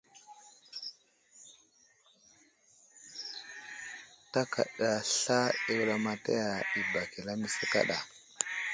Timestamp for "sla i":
5.15-5.71